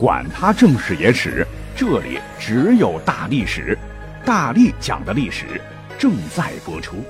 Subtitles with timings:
[0.00, 3.76] 管他正史野史，这里只有大历史，
[4.24, 5.60] 大力讲的历史
[5.98, 7.04] 正在播出。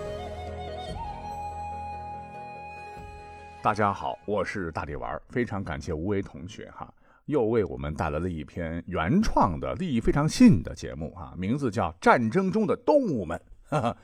[3.63, 6.93] 大家好，我是大力丸，非常感谢吴为同学哈，
[7.27, 13.41] 又为我们带来了一篇原创的、立意非常新的节目哈，名字叫《战争中的动物们》。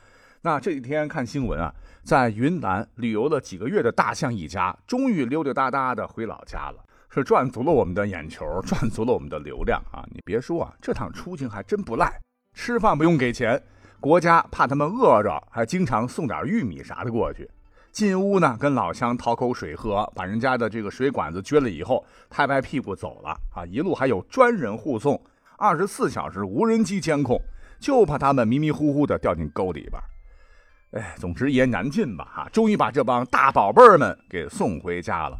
[0.40, 1.74] 那这几天看新闻啊，
[2.04, 6.85] 在云南旅游了几个月的大象一家，终于溜溜达达的回老家了。
[7.16, 10.04] 是赚足了我们的眼球，赚足了我们的流量啊！
[10.12, 12.20] 你别说啊，这趟出行还真不赖，
[12.52, 13.58] 吃饭不用给钱，
[14.00, 17.50] 国家怕他们饿着，还经常送点玉米啥的过去。
[17.90, 23.64] 进屋呢，跟老乡讨口水喝，把人家的这个水管子撅了以后，拍拍屁股走了啊！
[23.64, 25.18] 一路还有专人护送，
[25.56, 27.40] 二十四小时无人机监控，
[27.80, 31.02] 就怕他们迷迷糊糊的掉进沟里边。
[31.02, 32.30] 哎，总之一言难尽吧！
[32.30, 35.38] 哈，终于把这帮大宝贝儿们给送回家了。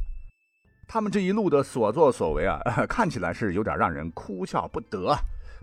[0.89, 5.17] 他们这一路的所作所为啊， 看起来是有点让人哭笑不得。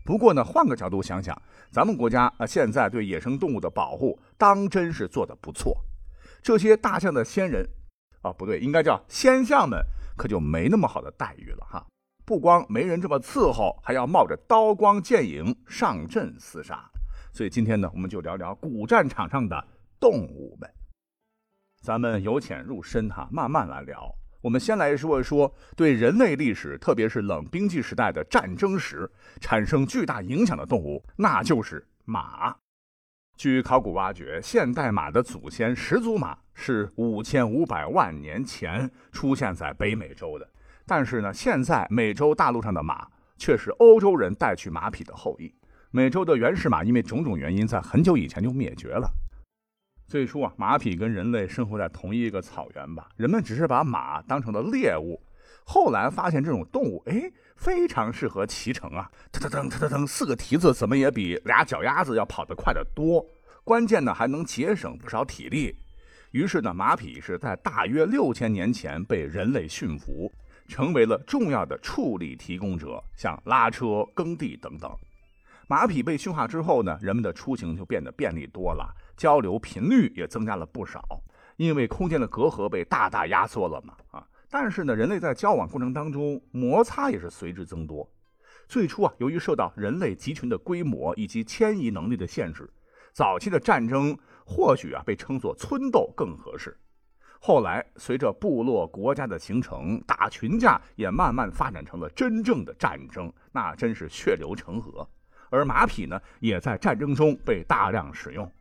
[0.04, 1.40] 不过呢，换个角度想想，
[1.72, 5.78] 咱们国家啊，现在对野生动物的保护当真是做得不错。
[6.42, 7.66] 这些大象的先人，
[8.22, 9.82] 啊，不对，应该叫先象们，
[10.18, 11.86] 可就没那么好的待遇了哈。
[12.26, 16.90] 不光没人这么伺候，还要冒着刀光剑影上阵厮杀。
[17.32, 19.68] 所以今天呢，我们就聊聊古战场上的
[20.02, 20.70] 动物们。
[21.82, 24.14] 咱们由浅入深哈，慢慢来聊。
[24.44, 32.54] 我们先来说一说对人类历史，特别是冷兵器时代的战争史产生巨大影响的动物，那就是马。
[33.38, 40.46] 据考古挖掘，现代马的祖先始祖马是五千五百万年前出现在北美洲的，
[40.86, 45.56] 但是呢，现在美洲大陆上的马却是欧洲人带去马匹的后裔。
[45.92, 49.10] 美洲的原始马因为种种原因，在很久以前就灭绝了。
[50.08, 55.22] 最初啊，马匹跟人类生活在同一个草原吧，人们只是把马当成了猎物。
[55.66, 63.26] 后来发现这种动物，哎，非常适合骑乘啊，噔噔噔噔噔噔，四个蹄子怎么也比俩脚丫子要跑得快得多。
[63.64, 65.74] 关键呢，还能节省不少体力。
[66.32, 70.30] 于是呢，马匹是在大约六千年前被人类驯服，
[70.68, 74.92] 成为了重要的畜力提供者，像拉车、耕地等等。
[75.68, 78.94] 马匹被驯化之后呢，人们的出行就变得便利多了。
[79.24, 81.02] 交流频率也增加了不少，
[81.56, 84.28] 因为空间的隔阂被大大压缩了嘛啊！
[84.50, 88.06] 但是呢，人类在交往过程当中摩擦也是随之增多。
[88.68, 92.70] 最初啊，由于受到人类集群的规模以及迁移能力的限制，
[93.14, 96.78] 早期的战争或许啊被称作村斗更合适。
[97.40, 105.08] 后来随着部落国家的形成，打群架也慢慢发展成了真正的战争，那真是血流成河。
[105.50, 108.52] 而马匹呢，也在战争中被大量使用。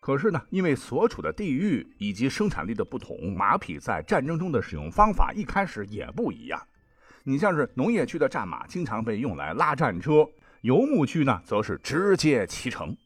[0.00, 6.60] 可是呢，因为所处的地域以及生产力的不同，马匹在战争中的使用方法一开始也不一样。
[7.24, 10.24] 你像是农业区的战马，经常被用来拉战车；
[10.62, 12.96] 游牧区呢，则是直接骑乘。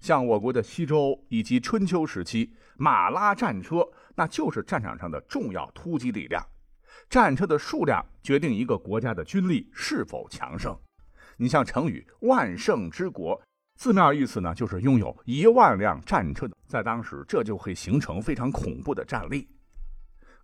[0.00, 6.42] 像我国的西周以及春秋时期，马拉战车那就是战场上的重要突击力量。
[7.10, 10.74] 战车的数量决定一个国家的军力是否强盛。
[11.36, 13.38] 你像成语“万圣之国”。
[13.80, 19.48] 字面意思呢，就是拥有一万辆战车，在当时这就会形成非常恐怖的战力。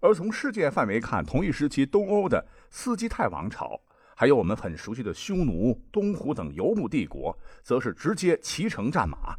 [0.00, 3.78] 而从世界范围看，同一时期东欧的斯基泰王朝，
[4.14, 9.36] 还有我们很熟悉的匈奴、东胡等游牧帝国，则是直接骑乘战马。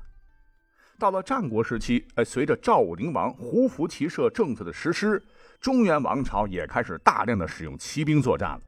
[1.00, 5.19] 到了战国时期，哎，随着赵武灵王胡服骑射政策的实施，
[5.59, 8.62] 中原王朝也开始大量的使用骑兵作战了。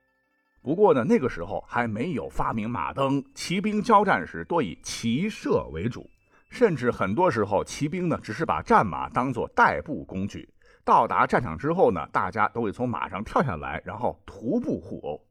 [0.62, 6.10] 不过呢，那个时候还没有发明马灯，骑兵交战时多以骑射为主，
[6.50, 10.48] 甚至很多时候骑兵呢只是把战马当做代步工具。
[10.84, 15.22] 到达战场之后呢，大家都会从马上跳下来，然后徒步互殴。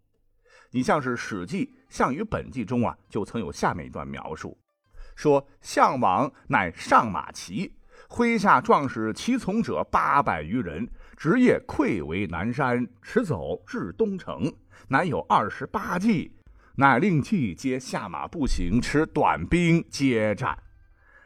[0.70, 4.56] 你像是《史记·项羽本纪》中啊，就曾有下面一段描述，
[5.16, 7.74] 说项王乃上马骑，
[8.08, 14.52] 麾下壮士骑从者八百余人，职业溃围南山，驰走至东城。
[14.86, 16.32] 乃有二十八骑，
[16.76, 20.56] 乃令骑皆下马步行，持短兵接战。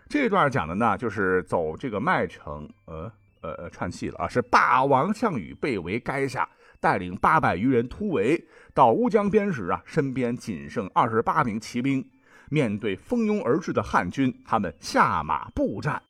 [0.08, 3.12] 这段讲的呢，就是走这个麦城，呃
[3.42, 6.48] 呃呃，串戏了啊，是霸王项羽被围垓下，
[6.80, 12.06] 带领八百余人突围到乌江边时啊，身边仅剩二十八名骑兵，
[12.50, 16.02] 面对蜂拥而至的汉军，他们下马步战。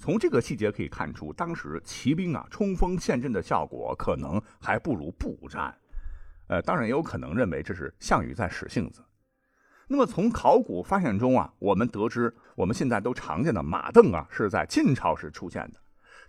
[0.00, 5.76] 从这个细节可以看出，当时骑兵啊冲锋陷阵的效果，可能还不如步战。
[6.48, 9.04] 呃，当然也有可能认为这是项羽在使性子。
[9.86, 15.80] 那么从考古发现中啊，我们得知我们现在都常见的马镫啊，是在晋朝时出现的。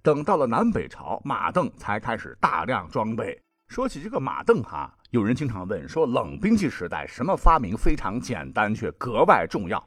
[0.01, 3.41] 等到了南北朝，马镫才开始大量装备。
[3.67, 9.85] 说起这个马镫哈，有人经常问说，冷兵器时代什么发明非常简单却格外重要？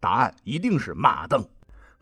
[0.00, 1.42] 答案一定是马镫。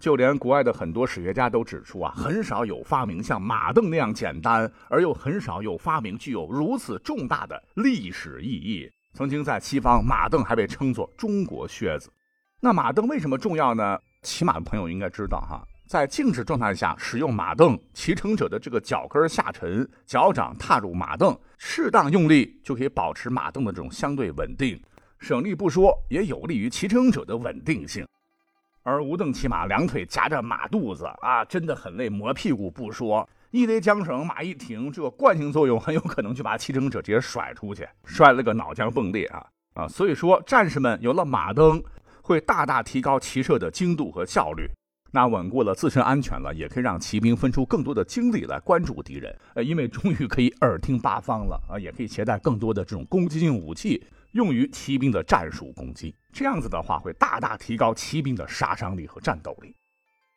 [0.02, 8.90] 就连国外的很多史学家都指出啊，很少有发明像马镫那样简单，而又很少有发明具有如此重大的历史意义。
[9.14, 12.10] 曾经在西方，马镫还被称作中国靴子。
[12.58, 13.96] 那马镫为什么重要呢？
[14.22, 24.82] 骑马的朋友应该知道哈，在静止状态下使用马镫，骑乘者的这个脚跟下沉，脚掌踏入马镫，适当用力就可以保持马镫的这种相对稳定，
[25.20, 28.04] 省力不说，也有利于骑乘者的稳定性。
[28.82, 39.88] 而无凳骑马，两腿夹着马肚子啊，真的很累，磨屁股不说，一勒缰绳，马一停，这个惯性作用很有可能就把骑乘者直接甩出去，摔了个脑浆迸裂啊啊！
[39.88, 41.82] 所以说，战士们有了马镫，
[42.22, 44.68] 会大大提高骑射的精度和效率。
[45.14, 54.02] 那稳固了自身安全了，也可以让骑兵分出更多的精力来关注敌人，呃，因为终于可以耳听八方了啊，也可以携带更多的这种攻击性武器。
[54.32, 59.74] 用于骑兵的战术攻击，这样子的话会大大提高骑兵的杀伤力和战斗力。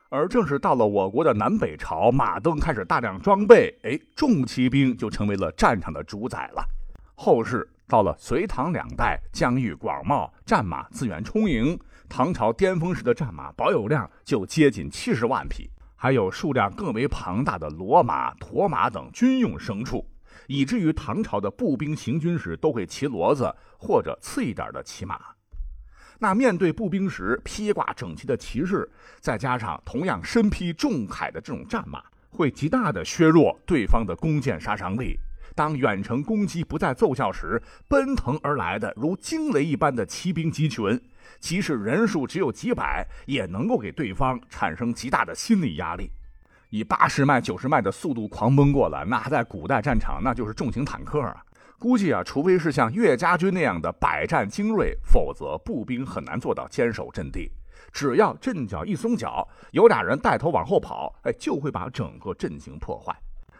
[0.09, 6.63] 而正是到了我国的南北朝，马镫开始大量装备，哎，重骑兵就成为了战场的主宰了。
[7.15, 11.77] 后世到了隋唐两代，疆域广袤，战马资源充盈，
[12.07, 20.05] 唐朝巅峰时的战马保有量就接近七十万匹，还有数量更为庞大的骡马、驼马等军用牲畜。
[20.47, 25.19] 以至于唐朝的步兵行军时都会骑骡子或者次一点的骑马。
[26.19, 28.89] 那面对步兵时披挂整齐的骑士，
[29.19, 35.19] 再加上同样身披重铠的这种战马，会极大的削弱对方的弓箭杀伤力。
[35.53, 40.99] 当远程攻击不再奏效时，奔腾而来的如惊雷一般的骑兵集群，
[41.39, 46.11] 即使人数只有几百，也能够给对方产生极大的心理压力。
[46.75, 51.41] 以八十迈、九十迈的速度狂奔过来，那在古代战场那就是重型坦克啊！
[51.79, 57.49] 估计啊，除非是像岳家军那样的百战精锐，否则步兵很难做到坚守阵地。
[57.93, 63.15] 只要阵脚一松脚，有俩人带头往后跑，哎，就会把整个阵型破坏。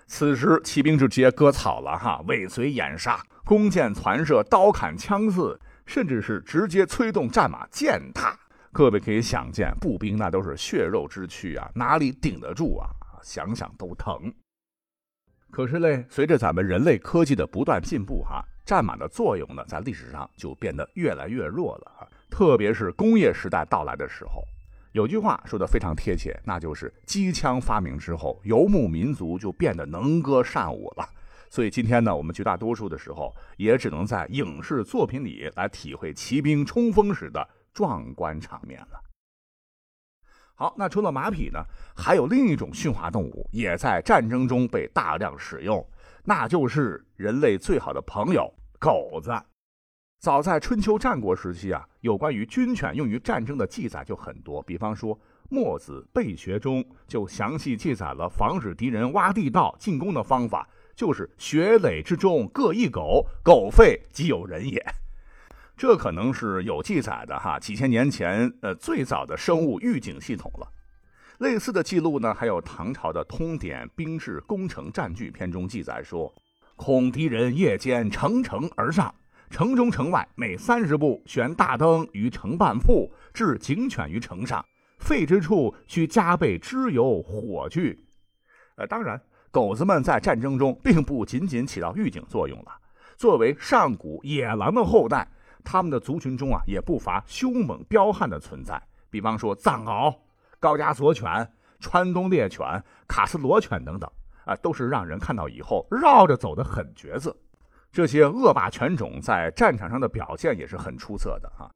[0.08, 8.38] 此时骑兵就直接割草了哈，尾随掩杀，弓箭攒射，刀砍枪刺，甚至是直接催动战马践踏。
[8.74, 12.90] 各位可以想见，步兵那都是血肉之躯啊，哪里顶得住啊？
[13.26, 14.32] 想想都疼。
[15.50, 22.08] 可是嘞，随着咱们人类科技的不断进步，哈，战马的作用呢，在历史上就变得越来越弱了啊。
[22.30, 24.44] 特别是工业时代到来的时候，
[24.92, 31.10] 有句话说的非常贴切，那就是机枪发明之后，游牧民族就变得能歌善舞了。
[31.50, 39.02] 所以今天呢，我们绝大多数的时候，也只能在影视作品里来体会骑兵冲锋时的壮观场面了。
[40.56, 41.60] 好，那除了马匹呢，
[41.94, 45.86] 还有另一种驯化动物也在战争中被大量使用，
[46.24, 48.50] 那就是人类最好的朋友——
[48.80, 49.32] 狗子。
[50.18, 54.64] 早在春秋战国时期啊，有关于军犬用于战争的记载就很多。
[54.64, 55.14] 比方说，
[55.50, 64.84] 《墨子备学》中就详细记载了防止敌人挖地道进攻的方法，就是穴垒之中各一狗，狗吠即有人也。
[65.78, 70.72] 这可能是有记载的哈，几千年前，呃，最早的生物预警系统了。
[71.40, 76.34] 类似的记录呢，还有唐朝的《通典兵士攻城战据篇》中记载说，
[76.78, 79.14] 恐敌人夜间乘城而上，
[79.50, 84.66] 城中城外每三十步悬大灯于城半腹，置警犬于城上，
[85.00, 88.00] 废之处需加倍支油火炬。
[88.78, 92.72] 呃，当然，狗子们在战争中并不仅仅起到预警作用了，
[93.18, 95.28] 作为上古野狼的后代。
[95.66, 100.16] 他们的族群中啊，也不乏凶猛彪悍的存在，比方说藏獒、
[100.60, 104.10] 高加索犬、川东猎犬、卡斯罗犬等等，
[104.46, 107.36] 啊，都是让人看到以后绕着走的狠角色。
[107.92, 111.72] 这些恶霸犬种在战场上的表现也是很出色的啊。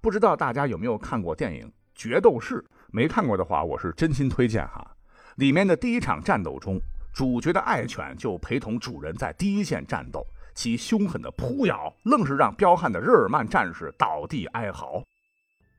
[0.00, 2.56] 不知道大家有没有看过电影《决斗士》？
[2.92, 4.96] 没看过的话，我是真心推荐哈。
[5.36, 6.78] 里面的第一场战斗中，
[7.12, 10.26] 主角的爱犬就陪同主人在第一线战斗。
[10.60, 15.02] 其凶狠的扑咬，愣是让彪悍的日耳曼战士倒地哀嚎。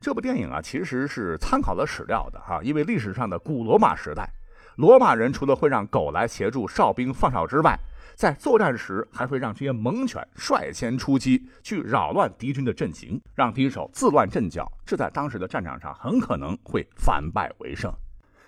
[0.00, 4.28] 这部电影啊，其实是参考了史料的哈，因为历史上的古罗马时代，
[4.74, 7.78] 罗马人除了会让狗来协助哨兵放哨之外，
[8.16, 14.68] 在作战时还会让这些猛犬率先出击，去扰乱敌军的阵型，让敌手自乱阵脚。
[14.84, 17.88] 这在当时的战场上很可能会反败为胜。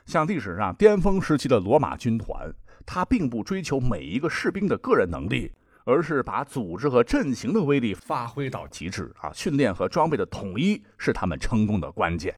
[0.05, 2.53] 像历史上巅峰时期的罗马军团，
[2.85, 5.53] 他并不追求每一个士兵的个人能力。
[5.85, 9.31] 而是把组织和阵型的威力发挥到极致啊！
[9.33, 12.35] 训练和装备的统一是他们成功的关键。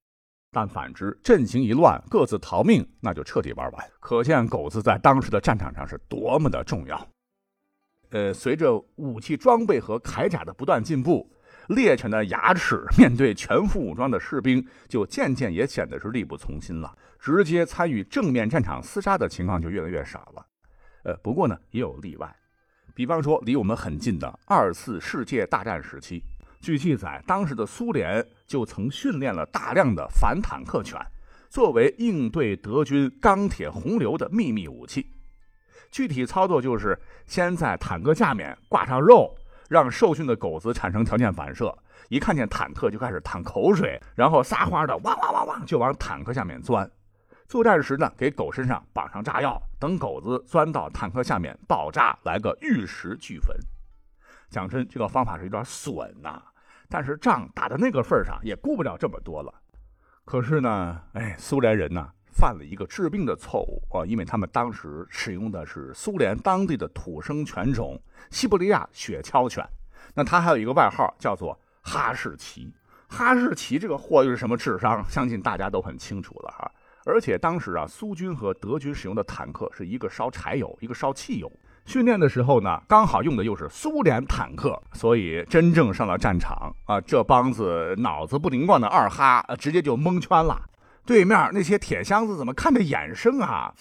[0.53, 3.91] 但反之，阵型一乱，各自逃命，那就彻底玩完。
[4.01, 7.09] 可见狗子在当时的战场上是多么的重要。
[8.11, 11.31] 呃，随着武器装备和铠甲的不断进步，
[11.69, 16.97] 猎犬的牙齿面对全副武装的士兵，就渐渐也显得是力不从心了。
[17.19, 20.47] 直接参与正面战场厮杀的情况就越来越少了。
[21.03, 22.35] 呃，不过呢，也有例外，
[22.97, 26.23] 比方说离我们很近的二次世界大战时期，
[26.63, 30.99] 据记载，当时的苏联就曾训练了大量的反坦克犬，
[31.51, 35.13] 作为应对德军钢铁洪流的秘密武器。
[35.91, 39.37] 具体操作就是先在坦克下面挂上肉，
[39.69, 41.77] 让受训的狗子产生条件反射，
[42.09, 46.91] 一看见坦克就开始淌口水，然后撒欢的汪汪汪汪就往坦克下面钻。
[47.49, 53.57] 作战时呢，给狗身上绑上炸药，等狗子钻到坦克下面爆炸，来个玉石俱焚。
[54.51, 56.43] 讲真，这个方法是有点损呐，
[56.89, 59.53] 但是仗打到那个份上，也顾不了这么多了。
[60.25, 62.11] 可是呢，哎，苏联人呢？
[62.33, 64.05] 犯了一个致命的错误啊！
[64.05, 67.99] 因为他们当时使用的是苏联当地的土生犬种
[68.31, 69.67] 西伯利亚雪橇犬，
[70.13, 72.71] 那它还有一个外号叫做哈士奇。
[73.09, 75.03] 哈士奇这个货又是什么智商？
[75.09, 76.71] 相信大家都很清楚了哈。
[77.07, 81.51] 而且当时啊，苏军和德军使用的坦克是一个烧柴油，一个烧汽油。
[81.85, 90.61] 训练的时候呢，刚好用的又是苏联坦克，所以真正上了战场啊，这帮子脑子不灵光的二哈直接就蒙圈了。
[91.07, 93.73] 对面那些铁箱子怎么看着眼生啊？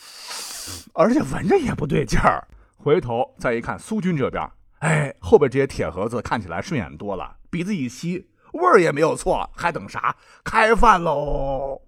[0.94, 2.48] 而且闻着也不对劲儿。
[2.78, 4.48] 回头再一看苏军这边，
[4.82, 7.36] 哎，后边这些铁盒子看起来顺眼多了。
[7.50, 10.16] 鼻子一吸，味儿也没有错，还等啥？
[10.44, 11.82] 开饭喽！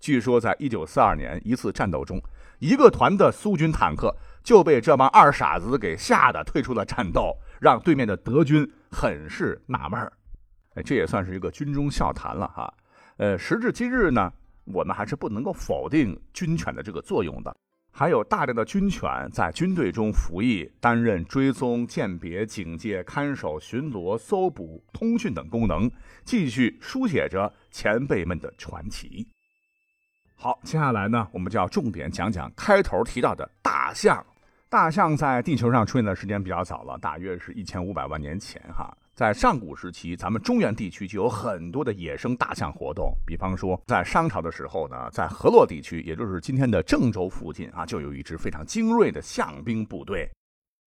[0.00, 2.20] 据说在一九四二年一次战斗中，
[2.58, 10.12] 一个团的苏军坦克就被这帮二傻子给吓得退出了战斗，让对面的德军很是纳闷儿。
[10.84, 12.72] 这也算是一个军中笑谈了哈。
[13.18, 14.32] 呃，时至今日呢。
[14.72, 17.52] 我们还是不能够否定军犬的这个作用的。
[17.90, 25.90] 还有大量的军犬在军队中服役，担任追踪、鉴别、警戒、看守、巡逻、搜捕、通讯等功能，
[26.24, 29.26] 继续书写着前辈们的传奇。
[30.42, 34.24] 好，接下来呢，我们就要重点讲讲开头提到的大象。
[34.70, 38.90] 大象在地球上出现的时间比较早了，大约是一千五百万年前，哈。
[39.14, 43.14] 在上古时期，咱们中原地区就有很多的野生大象活动。
[43.26, 50.26] 比方说，在商朝的时候呢，在河洛地区，也就是今天的郑州附近啊，就有一支非常精锐的象兵部队。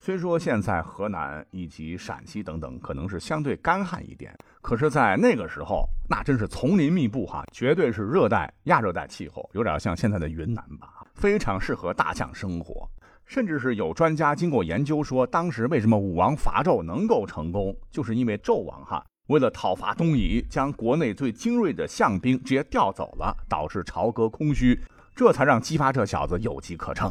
[0.06, 12.86] 虽说现在河南以及陕西等等可能是相对干旱一点，可是，在那个时候，那真是丛林密布哈，绝对是热带、亚热带气候，有点像现在的云南吧，非常适合大象生活。
[13.26, 24.78] 甚至是有专家经过研究说，当时为什么武王伐纣能够成功，就是因为纣王哈为了讨伐东夷，将国内最精锐的象兵直接调走了，导致朝歌空虚，
[25.16, 27.10] 这才让姬发这小子有机可乘。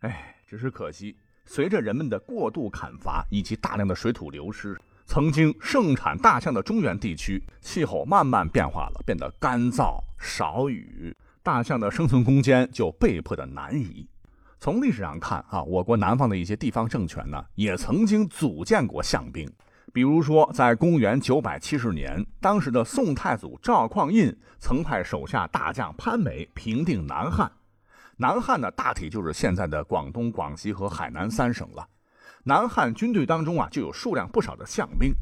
[0.00, 14.06] 哎，只是可惜，随着人们的过度砍伐以及大量的水土流失，曾经盛产大象的中原地区气候慢慢变化了，变得干燥少雨，大象的生存空间就被迫的南移。
[14.58, 19.50] 从历史上看，啊，我国南方的一些地方政权呢，也曾经组建过象兵。
[19.92, 27.50] 比如说，在公元九百七十年，当时的宋太祖赵匡胤曾派手下大将潘美平定南汉。
[28.20, 31.88] 南汉呢，大体就是现在的广东、广西和海南三省了。
[32.44, 35.14] 南汉军队当中啊，就有数量不少的象兵。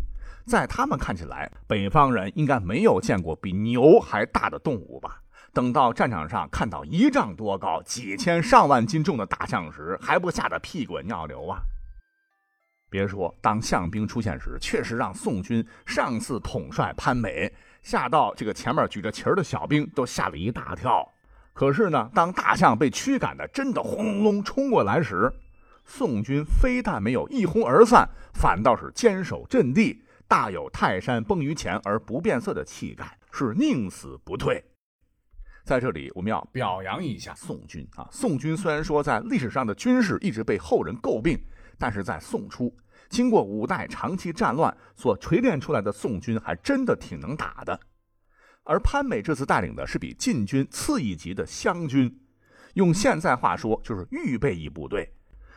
[0.44, 5.22] 在他们看起来，北方人应该没有见过比牛还大的动物吧？
[5.52, 11.60] 等到战场上看到一丈多高、几千上万斤重的大象时，还不吓得屁滚尿流啊！
[12.90, 21.08] 别说当象兵出现时，确实让宋军上次统帅潘美吓到这个前面举着旗儿的小兵都吓了一大跳。
[21.58, 25.28] 可是呢，当大象被驱赶的真的轰隆隆冲过来时，
[25.84, 34.64] 宋军非但没有一哄而散，反倒是坚守阵地，大有泰山崩于前而不变色的气概，是宁死不退。
[35.64, 38.06] 在这里，我们要表扬一下宋军啊！
[38.12, 41.36] 宋军虽然说在历史上的军事一直被后人诟病，
[41.76, 42.72] 但是在宋初，
[43.08, 47.80] 经过五代长期战乱所锤炼出来的宋军，还真的挺能打的。
[48.68, 52.20] 而潘美这次带领的是比晋军次一级的湘军，
[52.74, 55.10] 用现在话说就是预备役部队。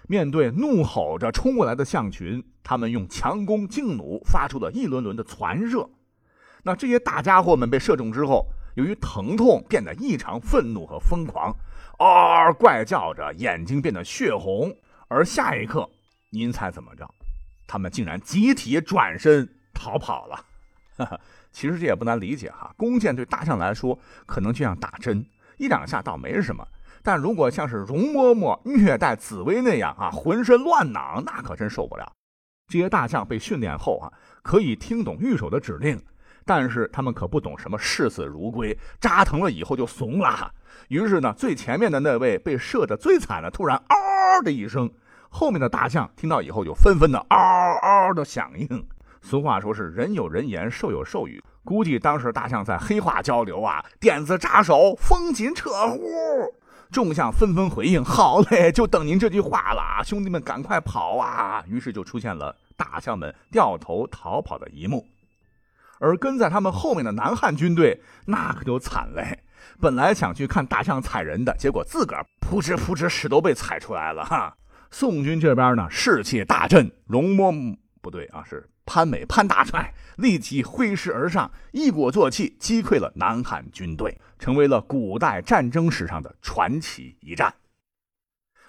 [0.07, 5.89] 面对怒吼着冲过来的象群，他们用强弓劲弩发出了一轮轮的传射。
[6.63, 11.53] 那这些大家伙们被射中之后，由于疼痛变得异常愤怒和疯狂，
[11.97, 14.73] 嗷嗷怪叫着，眼睛变得血红。
[15.09, 15.89] 而下一刻，
[16.29, 17.13] 您猜怎么着？
[17.67, 20.45] 他们竟然集体转身逃跑了。
[21.51, 25.25] 其实这也不难理解哈，弓箭对大象来说可能就像打针，
[25.57, 26.65] 一两下倒没什么，
[27.03, 32.11] 但如果像是容嬷嬷虐待紫薇那样啊，浑身乱攮，那可真受不了。
[32.67, 36.01] 这些大象被训练后啊，可以听懂御手的指令，
[36.45, 40.53] 但是他们可不懂什么视死如归，扎疼了以后就怂了。
[40.87, 44.89] 于是呢，最前面的那位被射得最惨的，突然嗷的一声，
[45.29, 47.37] 后面的大象听到以后就纷纷的嗷
[47.81, 48.87] 嗷的响应。
[49.21, 55.99] 俗话说是人有人言，兽有兽语，估计当时大象在黑话交流啊，点子扎手，风紧扯呼。
[56.91, 65.07] 众象纷纷回应：“好嘞，就等您这句话了，兄弟们，赶快跑啊！”于是就出现了大象们掉头逃跑的一幕。
[65.99, 69.39] 而跟在他们后面的南汉军队那可就惨嘞，
[69.79, 74.53] 本来想去看大象踩人的，结果自个儿扑哧扑哧屎都被踩出来了哈。
[74.89, 84.19] 宋军这边呢士气大振，容嬷不对啊，是潘美潘大帅立即挥师而上，一鼓作气击溃了南汉军队。
[84.37, 87.53] 成为了古代战争史上的传奇一战。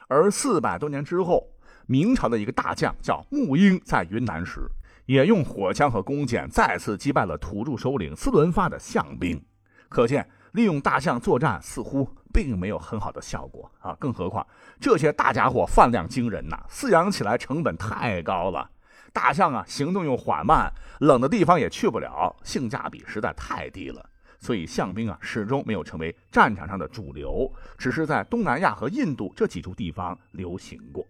[0.07, 1.49] 而四百多年之后，
[1.87, 4.61] 明朝的一个大将叫穆英，在云南时
[5.07, 9.45] 也用火枪和弓箭再次击败了土著首领斯伦发的象兵。
[9.89, 13.97] 可见，利用大象作战似乎并没有很好的效果啊！
[13.99, 14.47] 更何况
[14.79, 18.71] 这些大家伙饭量惊人呐，饲养起来成本太高了。
[19.13, 24.09] 大象啊，行动又缓慢，冷的地方也去不了，性价比实在太低了。
[24.39, 31.07] 所以象兵啊，始终没有成为战场上的主流，只是在东南亚和印度这几处地方流行过。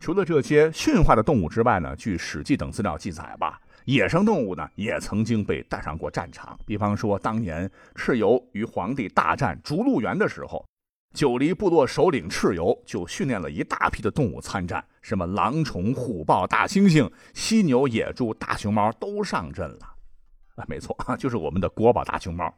[0.00, 6.58] 除了这些驯化的动物之外呢，据《史记》等资料记载吧，野生动物呢也曾经被带上过战场。
[6.66, 10.66] 比方说，当年蚩尤与皇帝大战逐鹿原的时候，
[11.14, 19.94] 九黎部落首领蚩尤就训练了一大批的动物参战，什么狼虫、虎豹、大猩猩、犀牛、野猪、大熊猫都上阵了。
[20.56, 22.52] 啊没错啊， 就是我们的国宝大熊猫。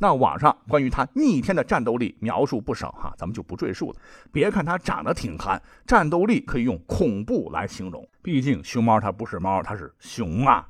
[0.00, 3.98] 那网上关于它逆天的战斗力描述不少哈，咱们就不赘述了。
[4.30, 8.08] 别看它长得挺憨，战斗力可以用恐怖来形容。
[8.22, 10.68] 毕竟熊猫它不是猫，它是熊啊。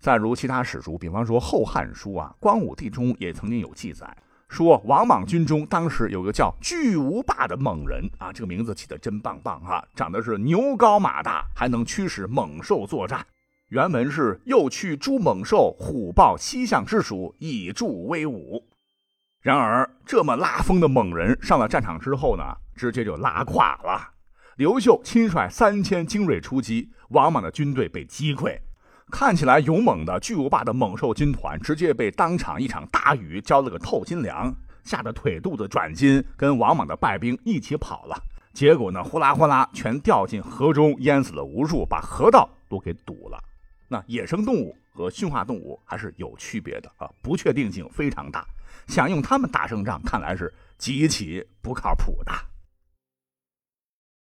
[0.00, 4.16] 再如其他史书，比方说《后汉书》啊，《光武帝》中也曾经有记载，
[4.48, 13.26] 说王莽军中当时有个叫巨无霸的猛人啊，这个名字起的真棒棒啊，长得是牛高马大，还能驱使猛兽作战。
[13.68, 18.64] 原文是“又驱诸猛兽，虎豹、西象之属，以助威武。”
[19.42, 22.44] 然而，这么拉风的猛人上了战场之后呢，
[22.76, 24.12] 直接就拉垮了。
[24.56, 28.56] 刘秀亲率三千精锐出击，王莽的军队被击溃。
[29.12, 38.20] 看起来勇猛的巨无霸的猛兽军团，直接被当场一场大雨浇了个透心凉，吓得腿肚子转筋，跟王莽的败兵一起跑了。
[38.52, 43.38] 结果呢，呼啦呼啦全掉进河中，淹死了无数，把河道都给堵了。
[43.88, 48.44] 那野生动物和驯化动物还是有区别的啊，不确定性非常大。
[48.88, 52.32] 想用它们打胜仗，看来是极其不靠谱的。